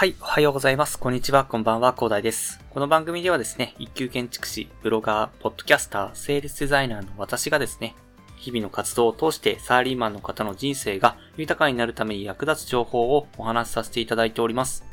[0.00, 0.98] はい、おはようございます。
[0.98, 2.58] こんにちは、こんばんは、広大です。
[2.70, 7.94] この番組ではですね、一級建築士、ブロガー、ポッドキャスター、セールスデザイナーの私がですね、
[8.36, 14.86] 日々の活動を通してサラリーマンの方の人生が豊かになるために役立つ情報をお話しさせていただいております。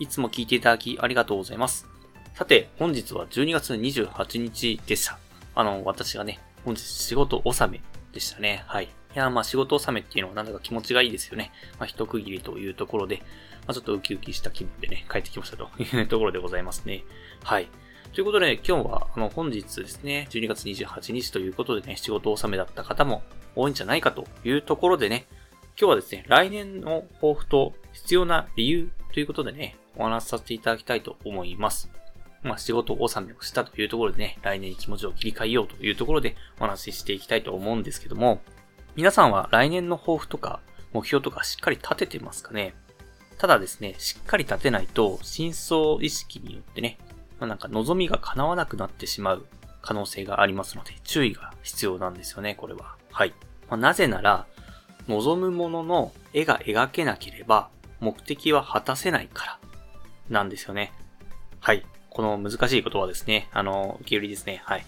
[0.00, 1.86] いつも聞いていただきありがとうございます。
[2.34, 5.20] さて、本日は12月28日でした。
[5.54, 7.80] あの、私がね、本日仕事納め
[8.12, 8.64] でしたね。
[8.66, 8.88] はい。
[9.14, 11.52] いや、まあ仕事納めっていうのはなんだか気持ちがいいですよね。
[11.78, 13.22] まあ一区切りというところで、
[13.66, 17.04] まあ、ちょっとウキウキした気分でね、帰ってきましたというところでございますね。
[17.42, 17.68] はい。
[18.12, 23.22] ということで、今日は、あの、本日ですね、12月28日ということでね、仕事納めだった方も
[23.54, 25.26] 多いんじゃないかというところでね、
[25.80, 31.90] 今日はですね、来年の抱負と必要な理由ということでね、お話しさせていただきたいと思います。
[32.42, 38.40] まあ、仕事納めをしたというところでね、来年に気持ちを切り替えようというところでお話ししていきたいと思うんですけども、
[39.00, 40.60] 皆さんは来年の抱負とか
[40.92, 42.74] 目標とかしっかり立ててますかね？
[43.38, 46.98] ただですね、しっかり立てないと、真相意識によってね、
[47.38, 49.46] まあ、なんか望みが叶わなくなってしまう
[49.80, 52.96] 可能性がありますので、注意が必要なんですよね、これは。
[53.10, 53.32] はい。
[53.70, 54.44] まあ、なぜなら、
[55.08, 57.70] 望むものの絵が描けなければ、
[58.00, 59.58] 目的は果たせないから、
[60.28, 60.92] なんですよね。
[61.60, 61.86] はい。
[62.20, 63.48] この難しい言葉ですね。
[63.50, 64.60] あの、受け売りですね。
[64.66, 64.84] はい。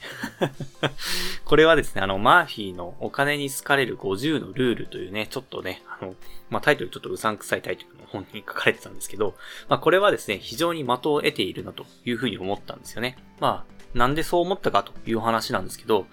[1.47, 6.15] これはですね、あの、マーフィーのお金に好かれる50のルールというね、ちょっとね、あの、
[6.51, 9.35] まあ、タイトルちょっとうさんくさいタイトルの本に書かれてたんですけど、
[9.71, 13.17] まあ、これはですね、非常に的を得ているなというふうに思ったんですよね。
[13.41, 16.07] まあ、なんでそう思ったかという話なんですけど、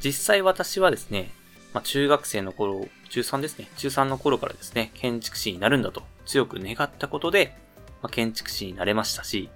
[0.00, 1.30] 実際私はですね、
[1.74, 7.56] まあ、中学生の頃、中3ですね、中3の頃からですね、建築士になるんだと強く願ったことで、
[8.02, 9.48] まあ、建築士になれましたし、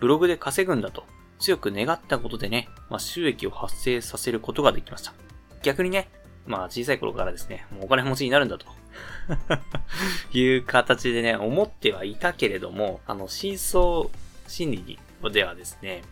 [0.00, 1.04] ブログで稼ぐんだと
[1.38, 5.12] 強く願ったことでね、まあ、収益を発生させることができました。
[5.62, 6.08] 逆にね、
[6.46, 8.66] まあ小さい頃からですね、もうお金持ちになるんだと
[10.36, 14.06] いう形でね、思ってはいたけれども、あの、真相
[14.48, 14.98] 心理
[15.30, 16.02] ではですね、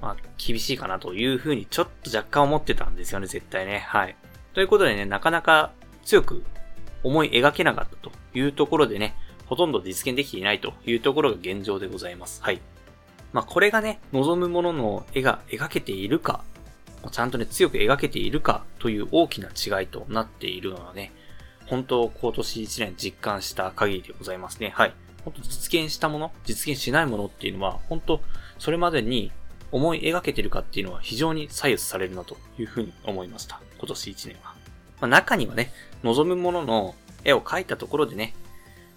[0.00, 3.80] まあ厳しいかなというふうにちょっと若干思ってたんですよね、絶対ね。
[3.86, 4.16] はい。
[4.54, 5.72] ということでね、なかなか
[6.04, 6.44] 強く
[7.02, 9.14] 思い描けなかったというところでね、
[9.46, 12.42] ほとんど実現できていないというところが現状でございます。
[12.42, 12.60] はい。
[13.32, 16.44] まあ、これがね、望むものの絵が描けているか、
[17.10, 21.12] ちゃんとね、強く描けているかという大きな違いとなっているのはね、
[21.66, 24.70] 本当今年1年実感した限りでございますね。
[24.70, 24.94] はい。
[25.24, 28.20] 本当実現したもの、実現しないものっていうのは、本当
[28.58, 29.32] それまでに
[29.72, 33.60] 思い描けてるかっていうのは非常に左右されるなというふうに思いました。
[33.78, 34.54] 今年1年は。
[35.00, 35.72] まあ、中にはね、
[36.04, 36.94] 望むものの
[37.24, 38.34] 絵を描いたところでね、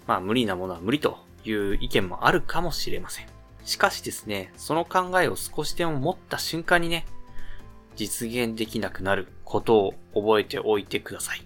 [0.06, 3.39] まあ無理なものは無理という意見もあるかもしれません。
[3.64, 7.06] しかしですね、その考えを少しでも持った瞬間にね、
[7.96, 11.42] 実現できなくなることを覚えておいてください。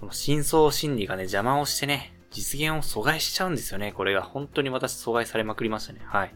[0.00, 3.92] その真相心理がね、邪魔をしてね、実現を阻害しちゃうんですよね。
[3.92, 6.00] これが本当に私阻害されまくりましたね。
[6.04, 6.34] はい。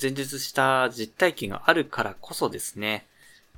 [0.00, 3.06] 前述した実体験があるからこそですね、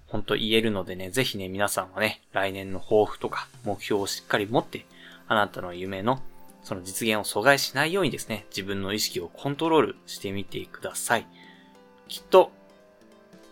[0.06, 4.86] 本当言えるのでね、ぜひね、皆さんはね、来年の抱負とか目標をしっかり持って、
[5.28, 6.22] あなたの夢の
[6.64, 11.26] その実現を阻害しないようにですね、自分の意識をコントロールしてみてください。
[12.08, 12.50] きっと、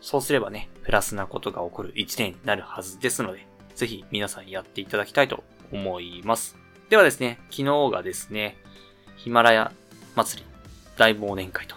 [0.00, 6.56] そうすればね、プラスなことが起こる一年になるはずですので、ぜひ皆さんやっていただきたいと思います。
[6.88, 8.56] ではですね、昨日がですね、
[9.16, 9.72] ヒマラヤ
[10.16, 10.48] 祭り
[10.96, 11.76] 大忘年会と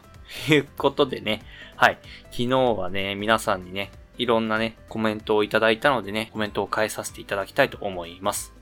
[0.54, 1.44] いうことでね、
[1.76, 2.00] はい、
[2.32, 2.48] 昨日
[2.78, 8.55] はね、皆さんにね、いろんなね、コメントをいただいたのでね、コメントを返させていただきたいと思います。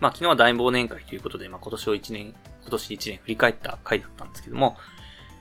[0.00, 4.76] まあ昨日は大忘年会ということで、まあ今年を1年、今年1年振り返った回だったんですけども、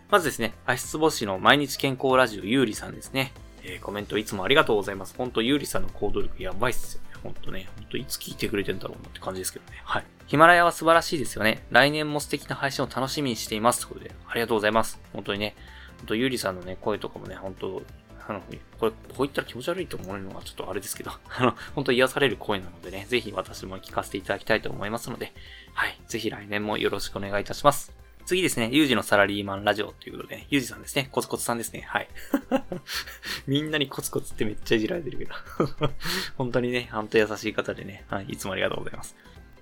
[0.10, 3.34] まずですね、足つぼしの毎日健康ラジオゆうりさんですね。
[3.64, 5.16] えー、コメントいつもありがとうございます。
[5.18, 7.10] ほんとゆうりさんの行動力やばいっすよね。
[7.24, 7.68] ほんとね。
[7.76, 9.82] ほんといつ聞いてくれてんだろうなって感じですけどね。
[9.84, 10.06] はい。
[10.28, 11.66] ヒマラヤは素晴らしいですよね。
[11.72, 13.82] 来年も素敵な配信を楽しみにしています。
[13.82, 15.00] ということで、ありがとうございます。
[15.14, 15.56] 本当にね、
[15.98, 17.82] ほんとゆうりさんのね、声とかもね、本当
[18.28, 18.42] あの、
[18.80, 25.34] これ、こう言ったら気持ち悪いと思うのはちょっとあれですけど、 あの、本当癒される声なのでね、ぜひ私も聞かせていただきたいと思いますので、
[25.74, 27.94] はい、ぜひ来年もよろしくお願いいたします。
[28.26, 32.08] 次ですね、ゆうじのサラリーマンラジオということで、ね、ゆうじさんですね、コツコツさんですね、はい。
[33.46, 35.34] みんなにコツコツってめっちゃいじられてるけど
[36.36, 39.16] 本当にね、ほんと優しい方でね、はい、いつもありがとうございます。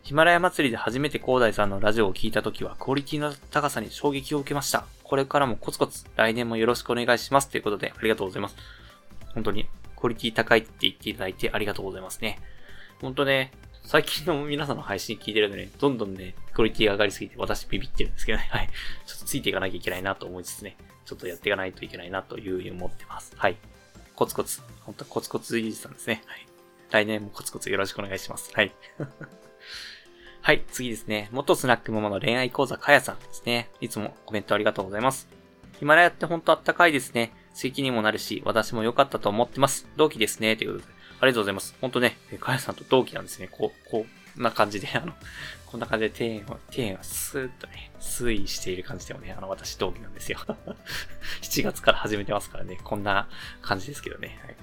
[0.04, 4.86] ヒマラヤ祭りで初めて広大さんのラジオを聞いた時はクオリティの高さに衝撃を受けました。
[5.02, 7.48] これからもコツコツ来年もよろしくお願いします。
[7.48, 8.58] ということでありがとうございます。
[9.34, 9.66] 本当に
[9.96, 12.38] クオリティ高いって言っていただいてありがとうございますね。
[13.00, 13.54] 本当ね、
[13.86, 18.50] 最近の皆さんの配信聞いてるのでね、どんどんね、クオリティが上がりすぎて私ビビってるんですけどね。
[18.52, 18.70] はい。
[19.06, 20.76] ちょっとついていかなきゃいけないなと思いつつね、
[21.06, 23.32] ちょっとやっていかないといけないなというふうに思ってます。
[23.38, 23.56] はい。
[24.16, 24.60] コツコツ。
[24.82, 26.24] 本当コツコツいいさんですね。
[26.26, 26.46] はい。
[26.92, 28.52] 来年もコツコツよろしくお願いします。
[28.54, 28.76] はい。
[30.42, 31.30] はい、次ですね。
[31.32, 33.70] 元スナックママの恋愛講座かやさんですね。
[33.80, 35.30] いつもコメントありがとうございます。
[35.80, 37.32] ヒマラヤってほんとあったかいですね。
[37.56, 39.88] 刺激にもなるし、私も良かったと思ってます。
[39.96, 40.58] 同期ですね。
[40.58, 40.94] ということで。
[41.22, 41.76] ありがとうございます。
[41.80, 43.48] ほんとね、かやさんと同期なんですね。
[43.50, 44.06] こう、こ
[44.38, 45.14] う、な感じで、あの、
[45.66, 50.40] こんな感じで庭園を、庭園をスーッとね、推移している感じでもね、あの、私同期なんですよ。
[51.42, 53.28] 7月から始めてますからね、こんな
[53.62, 54.40] 感じですけどね。
[54.44, 54.56] はい、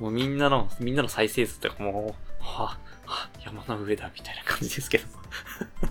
[0.00, 2.78] もうみんなの、みんなの再生数とかもう、はあ、
[3.44, 5.04] 山の上だみたいな感じですけど。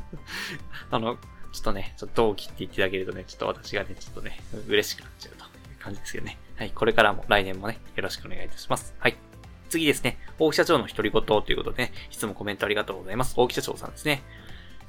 [0.91, 1.17] あの、
[1.51, 5.49] ちょっとね、ちょっと同期って言っていただけるとね、ちょっと私がね、ちょっとね、嬉しくなっちゃうという
[5.79, 6.37] 感じですけどね。
[6.57, 8.93] はい、これからも来年もね、よろしくお願いいたします。
[8.99, 9.17] はい。
[9.69, 10.17] 次ですね。
[10.39, 13.33] 大木社長の独り言ということでね、いつもコメントありがとうございます。
[13.37, 14.23] 大木社長さんですね。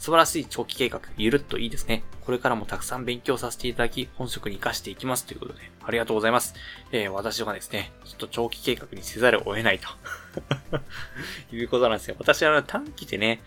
[0.01, 2.03] 素晴らしい長期計画、ゆるっといいですね。
[2.25, 6.55] これからもたくさん勉強させていただき、本職に活かしていきますということで、ありがとうございます。
[6.91, 9.89] えー、私はですね、ちょっと長期計画にせざるを得ないと
[11.55, 12.17] いうことなんですよ。
[12.19, 13.43] 私は短期でね、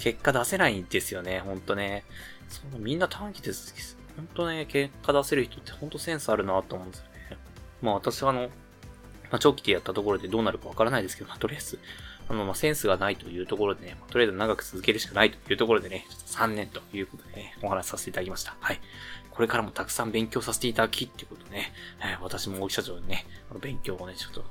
[0.00, 2.02] 結果出せないんですよね、ほんとね。
[2.48, 3.96] そのみんな短期です。
[4.16, 7.38] ほんとね、結果出せる人ってほんとセンスあるなと思うんですよね。
[7.80, 8.48] まあ私はあの、
[9.30, 11.78] まあ、長期でやったところでどうなるかわからないですけど、まあ、とりあえず、
[12.28, 18.56] あの、まあ、センスがないというところでね、まあ、とりあえず長く続けるしかないというところでね、ちょっと3年ということでね、お話しさせていただきました。
[18.60, 18.80] はい。
[19.30, 24.44] これからもたくさん勉強させていただきっていうことでね、えー、私も大木社長にね、あの勉強をね、ちょっと、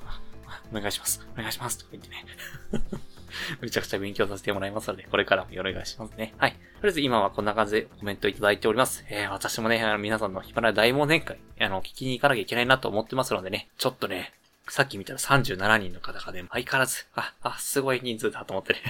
[0.72, 1.26] お願いします。
[1.34, 1.78] お願いします。
[1.78, 2.24] とか言ってね。
[3.60, 6.34] めちゃくちゃ勉強させてもらいますので、これからもよろしくお願いしますね。
[6.38, 6.52] はい。
[6.52, 9.04] とりあえず今はこんな感じでコメントいただいております。
[9.08, 14.32] えー、私もね、あの皆さんのヒマラヤ大忘年会、あの、聞きに行かなきゃいけないなと思ってますのでね、ちょっとね、
[14.68, 18.80] さっき見たら37人の方がね、相変わらず、あ、あ、すごい人数だと思ってね。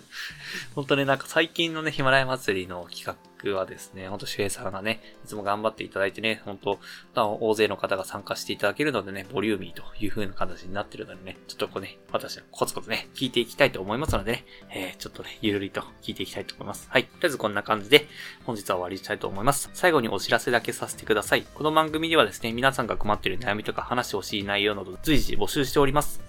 [0.74, 6.78] 本当ね、なんか最近のね、ヒマラヤ祭りの企画はですね、ほんと周平さんがね、いつも頑張っていただいてね、ほんと、
[7.14, 16.88] 大勢の方が参加していただけるのでね、ボリューミーという風な形になってるのでね、ちょっとこうね、私はコツコツね、聞いていきたいと思いますのでね、えー、ちょっとね、ゆるりと聞いていきたいと思います。
[16.90, 17.04] はい。
[17.04, 18.06] とりあえずこんな感じで、
[18.44, 19.70] 本日は終わりにしたいと思います。
[19.74, 21.46] 最後にお知らせだけさせてください。
[21.54, 26.22] この番組ではですね、皆さんが困っている悩みとか話してほしい内容など随時募集しております。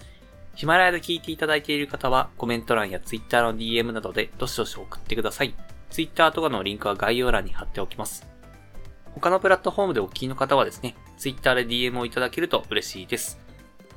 [0.56, 5.77] ヒマラヤで聞いていただいている方は、コメント欄や Twitter の DM などでどしどし送ってください。
[5.90, 8.28] Twitter とかのリンクは概要欄に貼っておきます。
[9.14, 13.40] 他のプラットフォームでお聞きの方はですね、Twitter で DM をいただけると嬉しいです。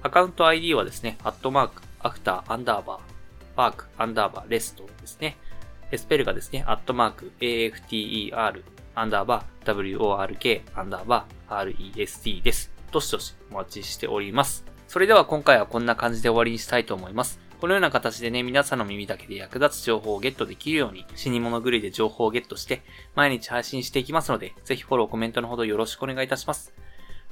[0.02, 3.00] アカウント ID はですね、アットマーク、アフター、アンダーバー、
[3.54, 5.36] パーク、アンダーバー、レストですね。
[5.94, 8.62] スペルがですね、アットマーク、AFTER、
[8.94, 12.72] アンダーバー、WORK、アンダーバー、REST です。
[12.90, 14.64] どしどしお待ちしております。
[14.88, 17.40] それでは今回はこんな感じで終わりにしたいと思います。
[17.60, 22.82] このような形でね、皆さんの耳だけで役立つ情報をゲットできるように、死に物狂いで情報をゲットして、
[23.14, 26.72] 毎日配信していきますので、ぜひフォロー、コメントのほどよろしくお願いいたします。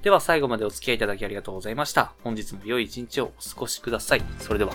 [0.03, 2.13] では最後までお付き合いいただきありがとうございました。
[2.23, 4.23] 本日も良い一日をお過ごしください。
[4.39, 4.75] それでは。